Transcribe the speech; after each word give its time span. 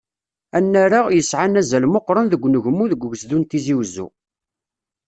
Annar-a, 0.57 0.99
yesɛan 1.15 1.59
azal 1.61 1.83
meqqren 1.87 2.25
deg 2.29 2.41
unegmu 2.45 2.85
deg 2.91 3.01
ugezdu 3.05 3.37
n 3.39 3.43
Tizi 3.49 3.73
Uzzu. 3.81 4.07